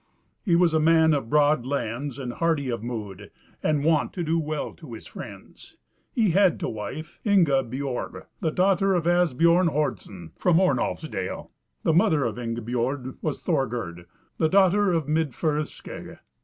He 0.43 0.55
was 0.55 0.73
a 0.73 0.79
man 0.79 1.13
of 1.13 1.29
broad 1.29 1.63
lands 1.63 2.17
and 2.17 2.33
hardy 2.33 2.71
of 2.71 2.81
mood, 2.81 3.29
and 3.61 3.83
wont 3.83 4.13
to 4.13 4.23
do 4.23 4.39
well 4.39 4.73
to 4.73 4.93
his 4.93 5.05
friends; 5.05 5.77
he 6.11 6.31
had 6.31 6.59
to 6.61 6.67
wife 6.67 7.19
Ingibiorg, 7.23 8.25
the 8.39 8.49
daughter 8.49 8.95
of 8.95 9.05
Asbiorn 9.05 9.67
Hordson, 9.67 10.31
from 10.39 10.57
Ornolfsdale; 10.59 11.51
the 11.83 11.93
mother 11.93 12.23
of 12.25 12.39
Ingibiorg 12.39 13.17
was 13.21 13.43
Thorgerd, 13.43 14.07
the 14.39 14.49
daughter 14.49 14.91
of 14.91 15.05
Midfirth 15.07 15.67
Skeggi. 15.67 16.17